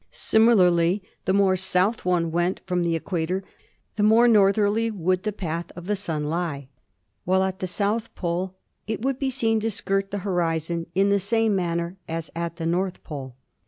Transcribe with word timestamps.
Similarly 0.09 1.03
the 1.25 1.33
more 1.33 1.55
south 1.55 2.05
one 2.05 2.31
went 2.31 2.59
from 2.65 2.81
the 2.81 2.95
equator 2.95 3.43
the 3.97 4.01
more 4.01 4.27
northerly 4.27 4.89
would 4.89 5.21
the 5.21 5.31
path 5.31 5.71
of 5.75 5.85
the 5.85 5.95
Sun 5.95 6.23
lie, 6.23 6.69
while 7.23 7.43
at 7.43 7.59
the 7.59 7.67
south 7.67 8.15
pole 8.15 8.55
it 8.87 9.03
would 9.03 9.19
be 9.19 9.29
seen 9.29 9.59
to 9.59 9.69
skirt 9.69 10.09
the 10.09 10.17
hori 10.25 10.57
zone 10.57 10.87
in 10.95 11.11
the 11.11 11.19
same 11.19 11.55
manner 11.55 11.97
as 12.07 12.31
at 12.35 12.55
the 12.55 12.65
north 12.65 13.03
pole. 13.03 13.35